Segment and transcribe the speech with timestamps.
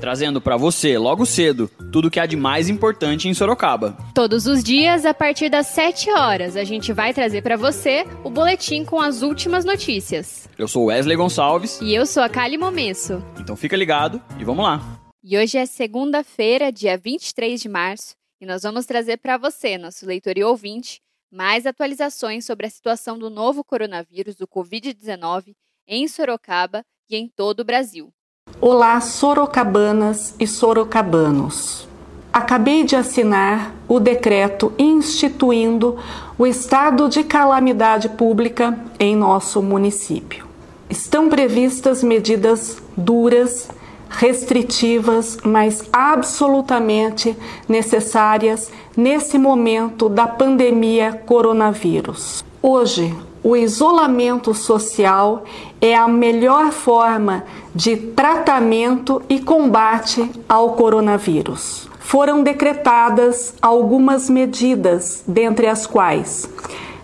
[0.00, 3.96] trazendo para você, logo cedo, tudo que há de mais importante em Sorocaba.
[4.14, 8.30] Todos os dias, a partir das 7 horas, a gente vai trazer para você o
[8.30, 10.48] boletim com as últimas notícias.
[10.58, 11.80] Eu sou Wesley Gonçalves.
[11.80, 13.22] E eu sou a Kali Momesso.
[13.38, 14.80] Então fica ligado e vamos lá.
[15.22, 20.06] E hoje é segunda-feira, dia 23 de março, e nós vamos trazer para você, nosso
[20.06, 21.00] leitor e ouvinte,
[21.32, 25.54] mais atualizações sobre a situação do novo coronavírus do Covid-19
[25.88, 28.12] em Sorocaba e em todo o Brasil.
[28.58, 31.86] Olá, sorocabanas e sorocabanos.
[32.32, 35.98] Acabei de assinar o decreto instituindo
[36.38, 40.46] o estado de calamidade pública em nosso município.
[40.88, 43.68] Estão previstas medidas duras,
[44.08, 47.36] restritivas, mas absolutamente
[47.68, 52.42] necessárias nesse momento da pandemia coronavírus.
[52.62, 53.14] Hoje,
[53.46, 55.44] o isolamento social
[55.80, 61.88] é a melhor forma de tratamento e combate ao coronavírus.
[62.00, 66.50] Foram decretadas algumas medidas, dentre as quais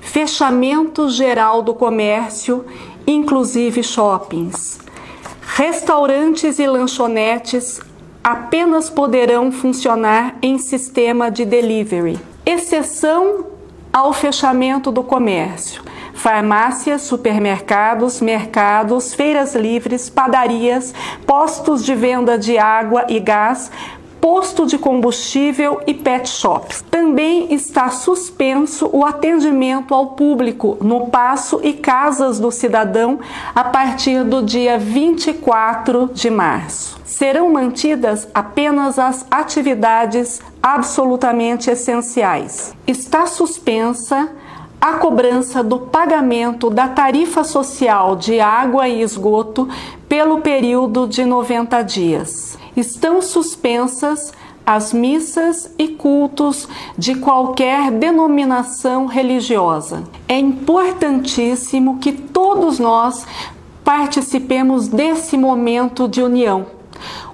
[0.00, 2.64] fechamento geral do comércio,
[3.06, 4.80] inclusive shoppings.
[5.42, 7.80] Restaurantes e lanchonetes
[8.22, 13.46] apenas poderão funcionar em sistema de delivery, exceção
[13.92, 15.92] ao fechamento do comércio
[16.22, 20.94] farmácias, supermercados, mercados, feiras livres, padarias,
[21.26, 23.72] postos de venda de água e gás,
[24.20, 26.84] posto de combustível e pet shops.
[26.88, 33.18] Também está suspenso o atendimento ao público no Passo e Casas do Cidadão
[33.52, 37.00] a partir do dia 24 de março.
[37.04, 42.72] Serão mantidas apenas as atividades absolutamente essenciais.
[42.86, 44.30] Está suspensa
[44.82, 49.68] a cobrança do pagamento da tarifa social de água e esgoto
[50.08, 52.58] pelo período de 90 dias.
[52.76, 54.32] Estão suspensas
[54.66, 60.02] as missas e cultos de qualquer denominação religiosa.
[60.26, 63.24] É importantíssimo que todos nós
[63.84, 66.66] participemos desse momento de união.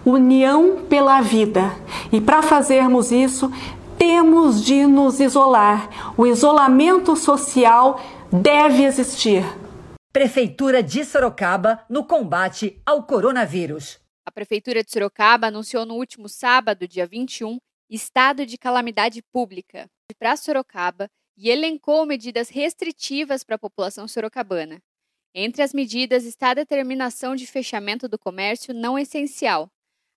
[0.05, 1.73] União pela vida.
[2.13, 3.51] E para fazermos isso,
[3.99, 6.15] temos de nos isolar.
[6.17, 8.01] O isolamento social
[8.33, 9.43] deve existir.
[10.13, 14.01] Prefeitura de Sorocaba no combate ao coronavírus.
[14.25, 17.59] A Prefeitura de Sorocaba anunciou no último sábado, dia 21,
[17.91, 19.87] estado de calamidade pública
[20.19, 24.81] para Sorocaba e elencou medidas restritivas para a população sorocabana.
[25.35, 29.71] Entre as medidas está a determinação de fechamento do comércio não essencial,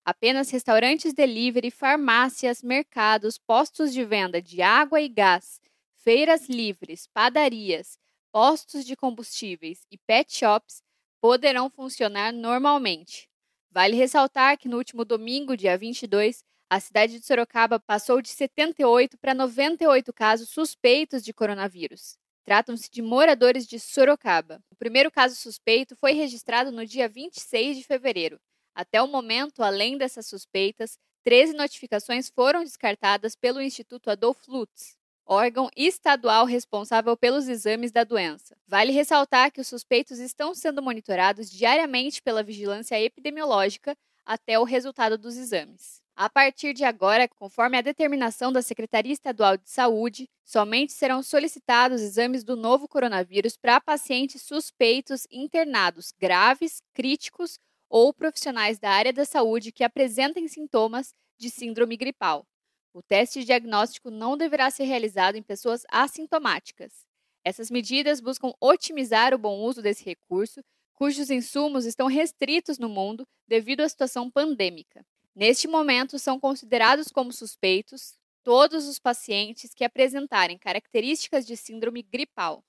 [0.03, 5.61] Apenas restaurantes delivery, farmácias, mercados, postos de venda de água e gás,
[5.95, 7.99] feiras livres, padarias,
[8.31, 10.81] postos de combustíveis e pet shops
[11.21, 13.29] poderão funcionar normalmente.
[13.69, 19.19] Vale ressaltar que no último domingo, dia 22, a cidade de Sorocaba passou de 78
[19.19, 22.17] para 98 casos suspeitos de coronavírus.
[22.43, 24.63] Tratam-se de moradores de Sorocaba.
[24.71, 28.39] O primeiro caso suspeito foi registrado no dia 26 de fevereiro
[28.75, 35.69] até o momento, além dessas suspeitas, 13 notificações foram descartadas pelo Instituto Adolf Lutz, órgão
[35.77, 38.57] estadual responsável pelos exames da doença.
[38.67, 43.95] Vale ressaltar que os suspeitos estão sendo monitorados diariamente pela vigilância epidemiológica
[44.25, 46.01] até o resultado dos exames.
[46.15, 52.01] A partir de agora, conforme a determinação da Secretaria Estadual de Saúde, somente serão solicitados
[52.01, 57.57] exames do novo coronavírus para pacientes suspeitos internados graves, críticos
[57.91, 62.47] ou profissionais da área da saúde que apresentem sintomas de síndrome gripal.
[62.93, 67.05] O teste diagnóstico não deverá ser realizado em pessoas assintomáticas.
[67.43, 70.61] Essas medidas buscam otimizar o bom uso desse recurso,
[70.93, 75.05] cujos insumos estão restritos no mundo devido à situação pandêmica.
[75.35, 82.63] Neste momento, são considerados como suspeitos todos os pacientes que apresentarem características de síndrome gripal,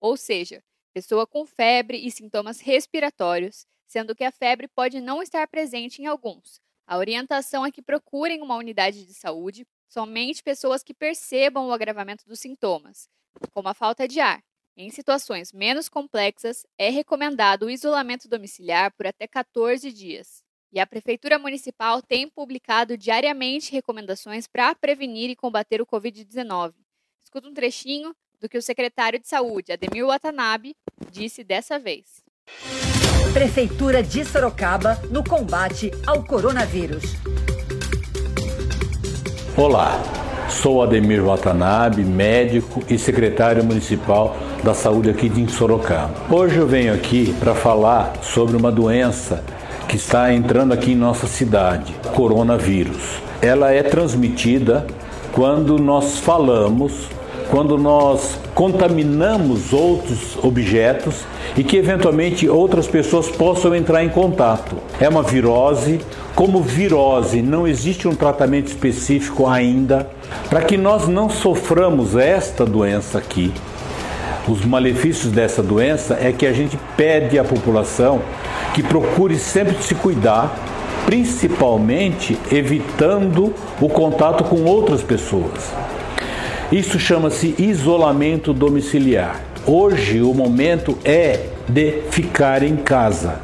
[0.00, 0.62] ou seja,
[0.92, 6.06] pessoa com febre e sintomas respiratórios, sendo que a febre pode não estar presente em
[6.06, 6.60] alguns.
[6.86, 12.26] A orientação é que procurem uma unidade de saúde somente pessoas que percebam o agravamento
[12.26, 13.08] dos sintomas,
[13.52, 14.42] como a falta de ar.
[14.76, 20.44] Em situações menos complexas, é recomendado o isolamento domiciliar por até 14 dias.
[20.70, 26.74] E a Prefeitura Municipal tem publicado diariamente recomendações para prevenir e combater o Covid-19.
[27.24, 30.76] Escuta um trechinho do que o secretário de Saúde, Ademir Watanabe,
[31.10, 32.22] disse dessa vez.
[33.36, 37.16] Prefeitura de Sorocaba no combate ao coronavírus.
[39.54, 40.02] Olá,
[40.48, 44.34] sou Ademir Watanabe, médico e secretário municipal
[44.64, 46.14] da saúde aqui de Sorocaba.
[46.30, 49.44] Hoje eu venho aqui para falar sobre uma doença
[49.86, 53.20] que está entrando aqui em nossa cidade, coronavírus.
[53.42, 54.86] Ela é transmitida
[55.32, 57.06] quando nós falamos,
[57.50, 64.76] quando nós contaminamos outros objetos e que eventualmente outras pessoas possam entrar em contato.
[65.00, 66.00] É uma virose.
[66.34, 70.08] Como virose, não existe um tratamento específico ainda
[70.50, 73.52] para que nós não soframos esta doença aqui.
[74.46, 78.20] Os malefícios dessa doença é que a gente pede à população
[78.74, 80.54] que procure sempre se cuidar,
[81.06, 85.72] principalmente evitando o contato com outras pessoas.
[86.70, 89.40] Isso chama-se isolamento domiciliar.
[89.68, 93.40] Hoje o momento é de ficar em casa.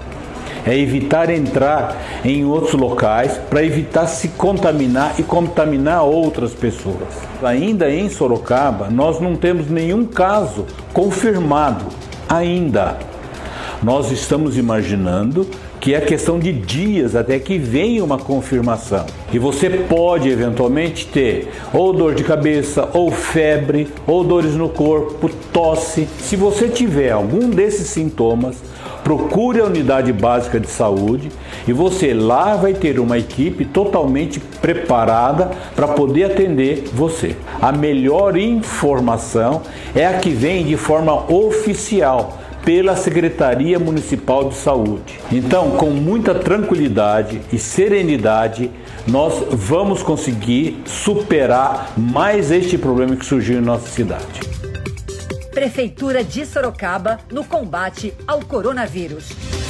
[0.65, 7.09] É evitar entrar em outros locais para evitar se contaminar e contaminar outras pessoas.
[7.43, 11.87] Ainda em Sorocaba, nós não temos nenhum caso confirmado
[12.29, 12.99] ainda.
[13.83, 15.45] Nós estamos imaginando
[15.83, 19.05] que é questão de dias até que venha uma confirmação.
[19.33, 25.29] E você pode eventualmente ter ou dor de cabeça, ou febre, ou dores no corpo,
[25.53, 26.09] tosse.
[26.21, 28.63] Se você tiver algum desses sintomas,
[29.03, 31.31] procure a unidade básica de saúde
[31.67, 37.35] e você lá vai ter uma equipe totalmente preparada para poder atender você.
[37.61, 39.63] A melhor informação
[39.97, 45.19] é a que vem de forma oficial pela Secretaria Municipal de Saúde.
[45.31, 48.71] Então, com muita tranquilidade e serenidade,
[49.07, 54.41] nós vamos conseguir superar mais este problema que surgiu em nossa cidade.
[55.53, 59.62] Prefeitura de Sorocaba no combate ao coronavírus.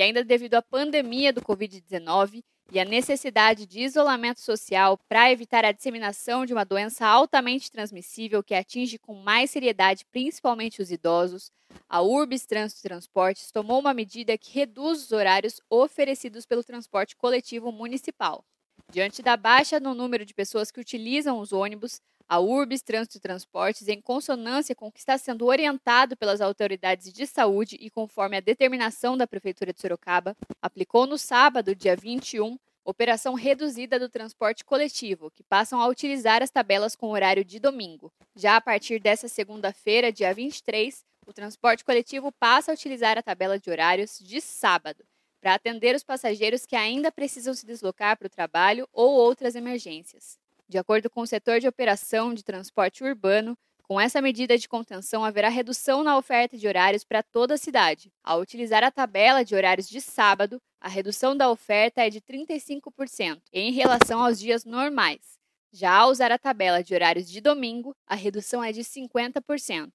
[0.00, 2.42] E ainda devido à pandemia do Covid-19,
[2.72, 8.42] e a necessidade de isolamento social para evitar a disseminação de uma doença altamente transmissível
[8.42, 11.52] que atinge com mais seriedade principalmente os idosos,
[11.86, 17.70] a Urbis Trânsito Transportes tomou uma medida que reduz os horários oferecidos pelo transporte coletivo
[17.70, 18.42] municipal.
[18.90, 22.00] Diante da baixa no número de pessoas que utilizam os ônibus,
[22.30, 27.12] a Urbis Trânsito e Transportes, em consonância com o que está sendo orientado pelas autoridades
[27.12, 32.56] de saúde e conforme a determinação da Prefeitura de Sorocaba, aplicou no sábado, dia 21,
[32.84, 38.12] operação reduzida do transporte coletivo, que passam a utilizar as tabelas com horário de domingo.
[38.36, 43.58] Já a partir dessa segunda-feira, dia 23, o transporte coletivo passa a utilizar a tabela
[43.58, 45.04] de horários de sábado,
[45.40, 50.38] para atender os passageiros que ainda precisam se deslocar para o trabalho ou outras emergências.
[50.70, 55.24] De acordo com o setor de operação de transporte urbano, com essa medida de contenção
[55.24, 58.12] haverá redução na oferta de horários para toda a cidade.
[58.22, 63.40] Ao utilizar a tabela de horários de sábado, a redução da oferta é de 35%
[63.52, 65.40] em relação aos dias normais.
[65.72, 69.90] Já ao usar a tabela de horários de domingo, a redução é de 50%.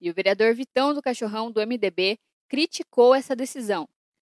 [0.00, 2.16] E o vereador Vitão do Cachorrão, do MDB,
[2.48, 3.86] criticou essa decisão.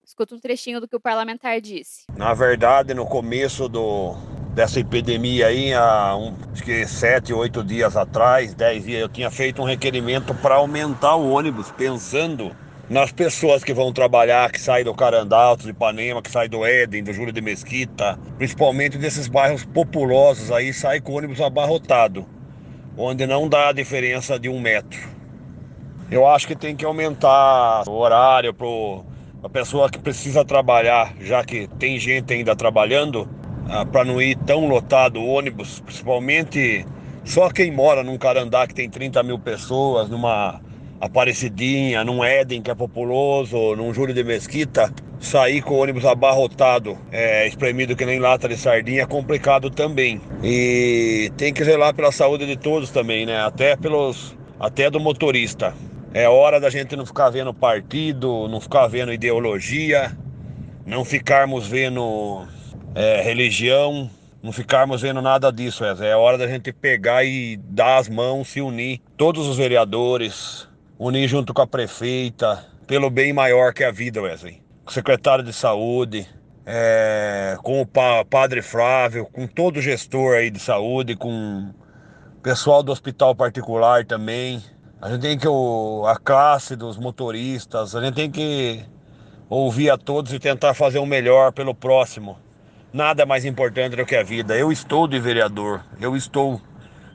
[0.03, 2.03] Escuta um trechinho do que o parlamentar disse.
[2.17, 4.17] Na verdade, no começo do,
[4.53, 9.31] dessa epidemia aí, há um, acho que sete, oito dias atrás, dez dias, eu tinha
[9.31, 12.51] feito um requerimento para aumentar o ônibus, pensando
[12.89, 17.03] nas pessoas que vão trabalhar, que saem do Carandá, do Ipanema, que saem do Éden,
[17.03, 22.25] do Júlio de Mesquita, principalmente desses bairros populosos aí, sai com o ônibus abarrotado,
[22.97, 24.99] onde não dá a diferença de um metro.
[26.11, 28.67] Eu acho que tem que aumentar o horário para
[29.43, 33.25] a pessoa que precisa trabalhar, já que tem gente ainda trabalhando,
[33.71, 36.85] ah, para não ir tão lotado o ônibus, principalmente
[37.23, 40.59] só quem mora num Carandá que tem 30 mil pessoas, numa
[40.99, 46.97] Aparecidinha, num Éden que é populoso, num Júlio de Mesquita, sair com o ônibus abarrotado,
[47.13, 50.19] é, espremido que nem lata de sardinha, é complicado também.
[50.43, 53.39] E tem que zelar pela saúde de todos também, né?
[53.41, 55.73] Até pelos, até do motorista.
[56.13, 60.11] É hora da gente não ficar vendo partido, não ficar vendo ideologia,
[60.85, 62.45] não ficarmos vendo
[62.93, 64.09] é, religião,
[64.43, 66.09] não ficarmos vendo nada disso, Wesley.
[66.09, 70.67] É hora da gente pegar e dar as mãos, se unir, todos os vereadores,
[70.97, 74.61] unir junto com a prefeita, pelo bem maior que a vida, Wesley.
[74.83, 76.27] Com o secretário de saúde,
[76.65, 77.85] é, com o
[78.25, 81.71] padre Flávio, com todo o gestor aí de saúde, com
[82.37, 84.61] o pessoal do hospital particular também.
[85.01, 88.83] A gente tem que, a classe dos motoristas, a gente tem que
[89.49, 92.37] ouvir a todos e tentar fazer o melhor pelo próximo.
[92.93, 94.57] Nada é mais importante do que a vida.
[94.57, 96.61] Eu estou de vereador, eu estou.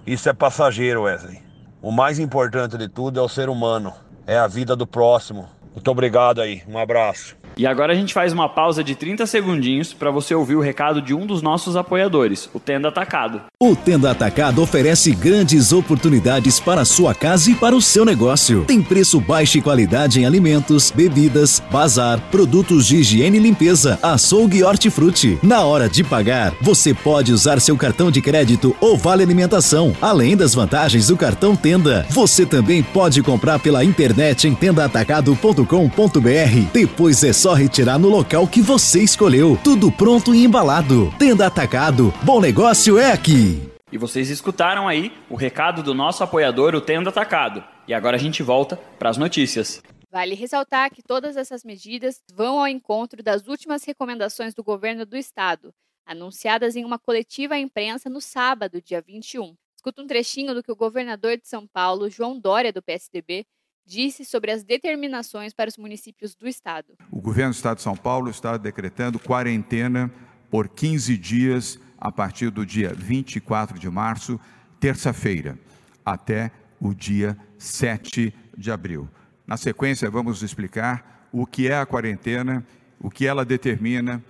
[0.07, 1.43] Isso é passageiro, Wesley.
[1.83, 3.93] O mais importante de tudo é o ser humano.
[4.27, 5.49] é a vida do próximo.
[5.73, 7.37] Muito obrigado aí, um abraço.
[7.59, 11.01] E agora a gente faz uma pausa de 30 segundinhos para você ouvir o recado
[11.01, 13.41] de um dos nossos apoiadores, o Tenda Atacado.
[13.59, 18.67] O Tenda Atacado oferece grandes oportunidades para a sua casa e para o seu negócio.
[18.67, 24.59] Tem preço baixo e qualidade em alimentos, bebidas, bazar, produtos de higiene e limpeza, açougue
[24.59, 25.39] e hortifruti.
[25.43, 30.37] Na hora de pagar, você pode usar seu cartão de crédito ou vale alimentação, além
[30.37, 32.05] das vantagens do cartão Tenda.
[32.11, 36.71] Você também pode comprar pela internet em tendaatacado.com.br.
[36.71, 39.59] Depois é só retirar no local que você escolheu.
[39.63, 41.15] Tudo pronto e embalado.
[41.19, 42.13] Tenda Atacado.
[42.23, 43.63] Bom negócio é aqui.
[43.93, 47.63] E vocês escutaram aí o recado do nosso apoiador, o Tenda Atacado.
[47.87, 49.81] E agora a gente volta para as notícias.
[50.11, 55.17] Vale ressaltar que todas essas medidas vão ao encontro das últimas recomendações do governo do
[55.17, 55.73] estado,
[56.07, 59.55] anunciadas em uma coletiva à imprensa no sábado, dia 21.
[59.77, 63.47] Escuta um trechinho do que o governador de São Paulo, João Dória, do PSDB,
[63.87, 66.95] disse sobre as determinações para os municípios do estado.
[67.11, 70.11] O governo do estado de São Paulo está decretando quarentena
[70.51, 74.41] por 15 dias a partir do dia 24 de março,
[74.81, 75.59] terça-feira,
[76.05, 76.51] até
[76.81, 79.09] o dia 7 de abril.
[79.47, 82.67] Na sequência, vamos explicar o que é a quarentena,
[82.99, 84.23] o que ela determina,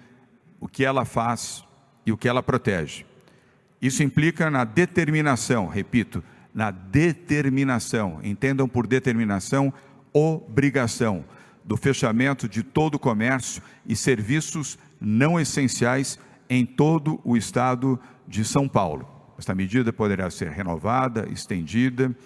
[0.61, 1.65] o que ela faz
[2.05, 3.05] e o que ela protege.
[3.81, 6.23] Isso implica na determinação, repito,
[6.57, 9.71] na determinação, entendam por determinação,
[10.11, 11.23] obrigação
[11.63, 18.43] do fechamento de todo o comércio e serviços não essenciais em todo o estado de
[18.43, 19.07] São Paulo.
[19.39, 22.17] Esta medida poderá ser renovada, estendida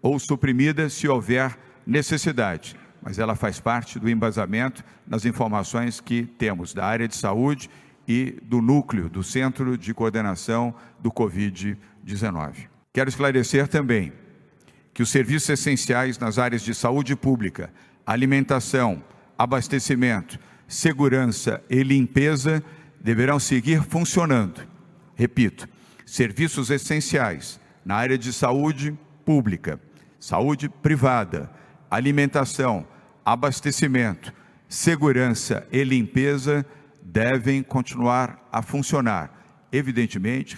[0.00, 1.54] ou suprimida se houver
[1.86, 7.68] necessidade, mas ela faz parte do embasamento nas informações que temos da área de saúde
[8.08, 12.73] e do núcleo do Centro de Coordenação do Covid-19.
[12.94, 14.12] Quero esclarecer também
[14.94, 17.68] que os serviços essenciais nas áreas de saúde pública,
[18.06, 19.02] alimentação,
[19.36, 22.62] abastecimento, segurança e limpeza
[23.00, 24.64] deverão seguir funcionando.
[25.16, 25.68] Repito,
[26.06, 29.80] serviços essenciais na área de saúde pública,
[30.20, 31.50] saúde privada,
[31.90, 32.86] alimentação,
[33.24, 34.32] abastecimento,
[34.68, 36.64] segurança e limpeza
[37.02, 39.43] devem continuar a funcionar
[39.76, 40.56] evidentemente,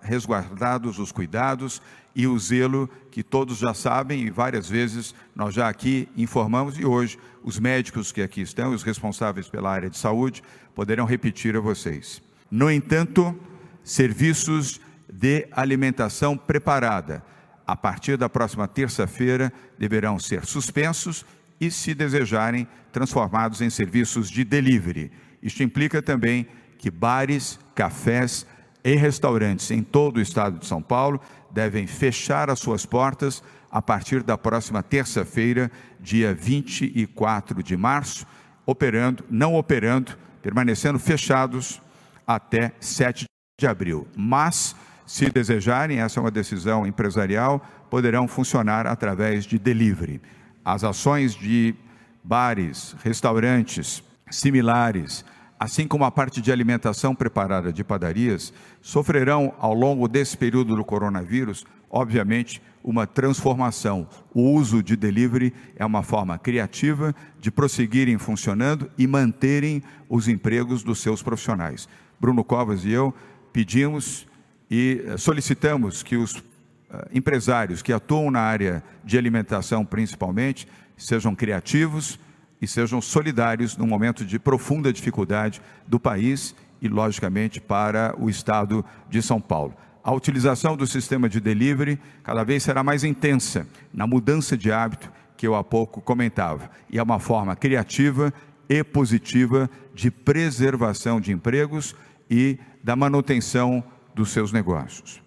[0.00, 1.82] resguardados os cuidados
[2.14, 6.84] e o zelo que todos já sabem e várias vezes nós já aqui informamos e
[6.84, 10.42] hoje os médicos que aqui estão, os responsáveis pela área de saúde,
[10.74, 12.22] poderão repetir a vocês.
[12.50, 13.38] No entanto,
[13.84, 14.80] serviços
[15.12, 17.22] de alimentação preparada,
[17.66, 21.26] a partir da próxima terça-feira, deverão ser suspensos
[21.60, 25.12] e, se desejarem, transformados em serviços de delivery.
[25.42, 26.46] Isto implica também
[26.78, 28.46] que bares, cafés
[28.84, 33.80] e restaurantes em todo o estado de São Paulo devem fechar as suas portas a
[33.80, 38.26] partir da próxima terça-feira, dia 24 de março,
[38.66, 40.12] operando, não operando,
[40.42, 41.80] permanecendo fechados
[42.26, 43.24] até 7
[43.58, 44.06] de abril.
[44.16, 44.74] Mas,
[45.06, 50.20] se desejarem, essa é uma decisão empresarial, poderão funcionar através de delivery.
[50.64, 51.74] As ações de
[52.22, 55.24] bares, restaurantes similares,
[55.62, 60.84] assim como a parte de alimentação preparada de padarias, sofrerão ao longo desse período do
[60.84, 64.08] coronavírus, obviamente, uma transformação.
[64.34, 70.82] O uso de delivery é uma forma criativa de prosseguirem funcionando e manterem os empregos
[70.82, 71.88] dos seus profissionais.
[72.20, 73.14] Bruno Covas e eu
[73.52, 74.26] pedimos
[74.68, 76.42] e eh, solicitamos que os
[76.90, 80.66] eh, empresários que atuam na área de alimentação, principalmente,
[80.96, 82.18] sejam criativos,
[82.62, 88.84] e sejam solidários num momento de profunda dificuldade do país e, logicamente, para o estado
[89.10, 89.74] de São Paulo.
[90.04, 95.12] A utilização do sistema de delivery cada vez será mais intensa na mudança de hábito
[95.36, 96.70] que eu há pouco comentava.
[96.88, 98.32] E é uma forma criativa
[98.68, 101.96] e positiva de preservação de empregos
[102.30, 103.82] e da manutenção
[104.14, 105.20] dos seus negócios.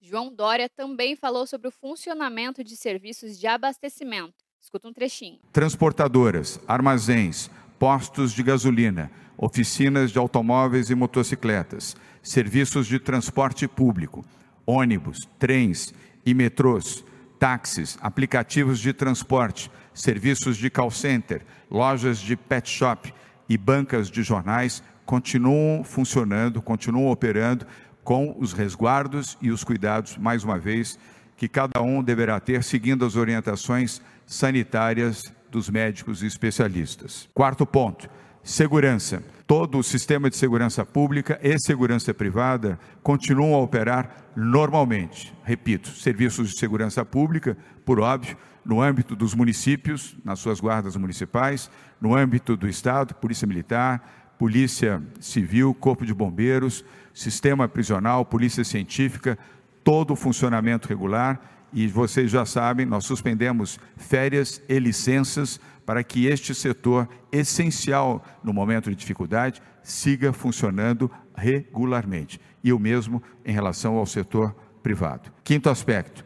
[0.00, 5.38] João Dória também falou sobre o funcionamento de serviços de abastecimento Escuta um trechinho.
[5.52, 14.24] Transportadoras, armazéns, postos de gasolina, oficinas de automóveis e motocicletas, serviços de transporte público,
[14.66, 15.94] ônibus, trens
[16.24, 17.04] e metrôs,
[17.38, 23.12] táxis, aplicativos de transporte, serviços de call center, lojas de pet shop
[23.48, 27.66] e bancas de jornais continuam funcionando, continuam operando
[28.02, 30.98] com os resguardos e os cuidados, mais uma vez,
[31.36, 37.28] que cada um deverá ter seguindo as orientações sanitárias dos médicos e especialistas.
[37.32, 38.10] Quarto ponto:
[38.42, 39.22] segurança.
[39.46, 45.32] todo o sistema de segurança pública e segurança privada continuam a operar normalmente.
[45.44, 51.70] Repito, serviços de segurança pública, por óbvio, no âmbito dos municípios, nas suas guardas municipais,
[52.00, 59.38] no âmbito do Estado, Polícia Militar, Polícia Civil, Corpo de Bombeiros, Sistema Prisional, Polícia Científica,
[59.84, 61.55] todo o funcionamento regular.
[61.76, 68.50] E vocês já sabem, nós suspendemos férias e licenças para que este setor essencial no
[68.50, 72.40] momento de dificuldade siga funcionando regularmente.
[72.64, 75.30] E o mesmo em relação ao setor privado.
[75.44, 76.24] Quinto aspecto: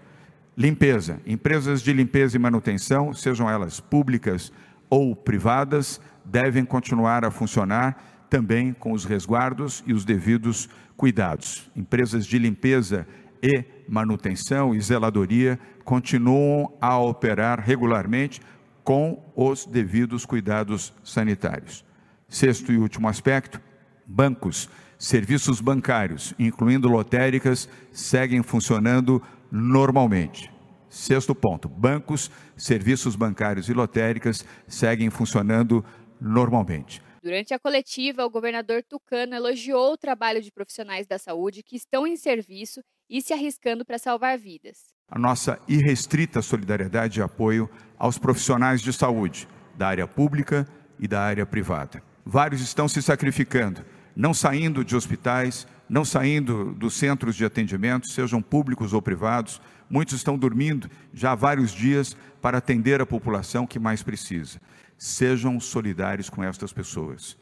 [0.57, 1.21] limpeza.
[1.27, 4.53] Empresas de limpeza e manutenção, sejam elas públicas
[4.89, 11.69] ou privadas, devem continuar a funcionar também com os resguardos e os devidos cuidados.
[11.75, 13.05] Empresas de limpeza
[13.43, 18.41] e manutenção e zeladoria continuam a operar regularmente
[18.85, 21.85] com os devidos cuidados sanitários.
[22.29, 23.61] Sexto e último aspecto:
[24.07, 29.21] bancos, serviços bancários, incluindo lotéricas, seguem funcionando
[29.51, 30.51] normalmente.
[30.89, 35.85] Sexto ponto: bancos, serviços bancários e lotéricas seguem funcionando
[36.21, 37.03] normalmente.
[37.23, 42.07] Durante a coletiva, o governador Tucano elogiou o trabalho de profissionais da saúde que estão
[42.07, 48.17] em serviço e se arriscando para salvar vidas a nossa irrestrita solidariedade e apoio aos
[48.17, 50.67] profissionais de saúde, da área pública
[51.01, 52.03] e da área privada.
[52.25, 53.85] Vários estão se sacrificando,
[54.15, 59.61] não saindo de hospitais, não saindo dos centros de atendimento, sejam públicos ou privados.
[59.89, 64.61] Muitos estão dormindo já há vários dias para atender a população que mais precisa.
[65.01, 67.35] Sejam solidários com estas pessoas.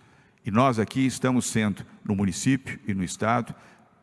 [0.46, 3.52] E nós aqui estamos sendo, no município e no estado,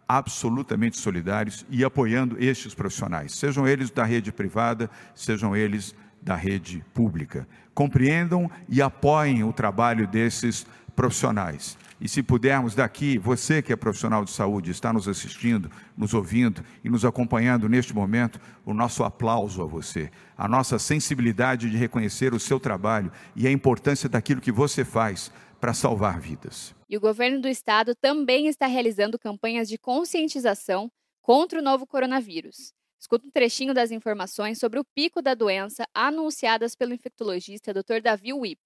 [0.06, 6.84] absolutamente solidários e apoiando estes profissionais, sejam eles da rede privada, sejam eles da rede
[6.94, 7.48] pública.
[7.74, 11.78] Compreendam e apoiem o trabalho desses profissionais.
[12.00, 16.64] E se pudermos daqui, você que é profissional de saúde, está nos assistindo, nos ouvindo
[16.84, 22.34] e nos acompanhando neste momento, o nosso aplauso a você, a nossa sensibilidade de reconhecer
[22.34, 26.76] o seu trabalho e a importância daquilo que você faz para salvar vidas.
[26.90, 32.74] E o governo do estado também está realizando campanhas de conscientização contra o novo coronavírus.
[33.00, 38.02] Escuta um trechinho das informações sobre o pico da doença anunciadas pelo infectologista Dr.
[38.02, 38.60] Davi Wip.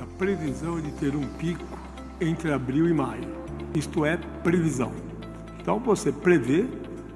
[0.00, 1.64] A previsão de ter um pico
[2.20, 3.28] entre abril e maio.
[3.74, 4.92] Isto é previsão.
[5.60, 6.66] Então você prevê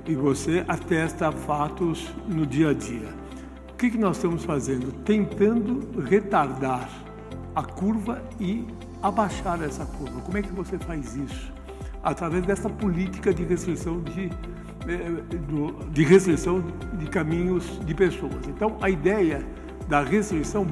[0.07, 3.21] e você atesta fatos no dia a dia
[3.81, 4.93] que, que nós estamos fazendo?
[5.05, 6.87] Tentando retardar
[7.55, 8.67] a curva e
[9.03, 10.21] abaixar essa curva.
[10.21, 11.51] Como é que você faz isso?
[12.03, 14.27] Através dessa política de restrição de,
[14.87, 16.63] eh, de restrição
[16.99, 18.47] de caminhos de pessoas.
[18.49, 19.43] Então, a ideia
[19.89, 20.67] da restrição,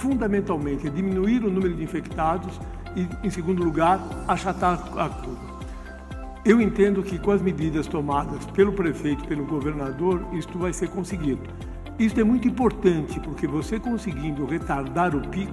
[0.00, 2.58] fundamentalmente, é diminuir o número de infectados
[2.96, 5.60] e, em segundo lugar, achatar a curva.
[6.44, 11.42] Eu entendo que com as medidas tomadas pelo prefeito, pelo governador, isto vai ser conseguido.
[11.98, 15.52] Isso é muito importante porque você conseguindo retardar o pico,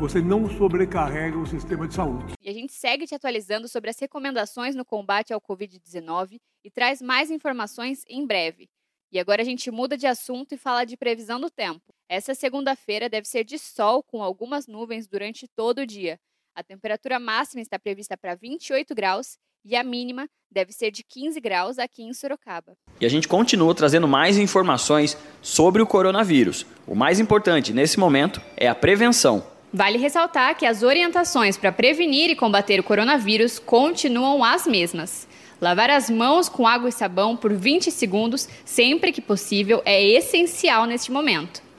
[0.00, 2.32] você não sobrecarrega o sistema de saúde.
[2.40, 7.02] E a gente segue te atualizando sobre as recomendações no combate ao Covid-19 e traz
[7.02, 8.70] mais informações em breve.
[9.12, 11.93] E agora a gente muda de assunto e fala de previsão do tempo.
[12.14, 16.16] Essa segunda-feira deve ser de sol com algumas nuvens durante todo o dia.
[16.54, 21.40] A temperatura máxima está prevista para 28 graus e a mínima deve ser de 15
[21.40, 22.76] graus aqui em Sorocaba.
[23.00, 26.64] E a gente continua trazendo mais informações sobre o coronavírus.
[26.86, 29.44] O mais importante nesse momento é a prevenção.
[29.72, 35.26] Vale ressaltar que as orientações para prevenir e combater o coronavírus continuam as mesmas.
[35.60, 40.84] Lavar as mãos com água e sabão por 20 segundos, sempre que possível, é essencial
[40.84, 41.64] neste momento.